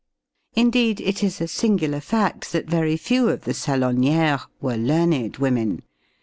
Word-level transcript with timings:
Indeed, 0.55 0.99
it 0.99 1.21
is 1.23 1.39
a 1.39 1.47
singular 1.47 1.99
fact 1.99 2.53
that 2.53 2.65
very 2.65 2.97
few 2.97 3.29
of 3.29 3.41
the 3.43 3.51
salonières 3.53 4.47
were 4.59 4.75
learned 4.75 5.37
women. 5.37 5.83